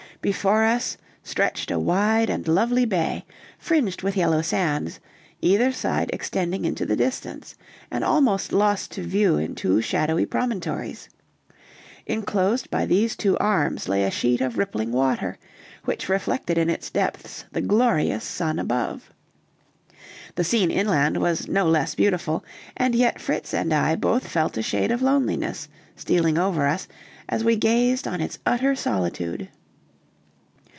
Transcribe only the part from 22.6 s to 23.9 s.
and yet Fritz and